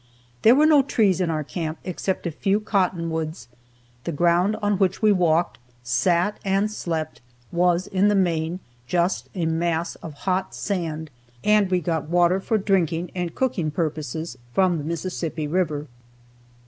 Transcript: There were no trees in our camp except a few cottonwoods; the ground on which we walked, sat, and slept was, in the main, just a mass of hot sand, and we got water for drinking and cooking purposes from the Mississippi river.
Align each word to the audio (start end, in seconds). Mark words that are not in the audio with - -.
There 0.41 0.55
were 0.55 0.65
no 0.65 0.81
trees 0.81 1.21
in 1.21 1.29
our 1.29 1.43
camp 1.43 1.77
except 1.83 2.25
a 2.25 2.31
few 2.31 2.59
cottonwoods; 2.59 3.47
the 4.03 4.11
ground 4.11 4.55
on 4.55 4.79
which 4.79 5.03
we 5.03 5.11
walked, 5.11 5.59
sat, 5.83 6.39
and 6.43 6.71
slept 6.71 7.21
was, 7.51 7.85
in 7.85 8.07
the 8.07 8.15
main, 8.15 8.61
just 8.87 9.29
a 9.35 9.45
mass 9.45 9.93
of 9.97 10.15
hot 10.25 10.55
sand, 10.55 11.11
and 11.43 11.69
we 11.69 11.81
got 11.81 12.09
water 12.09 12.39
for 12.39 12.57
drinking 12.57 13.11
and 13.13 13.35
cooking 13.35 13.69
purposes 13.69 14.39
from 14.55 14.79
the 14.79 14.83
Mississippi 14.83 15.45
river. 15.47 15.85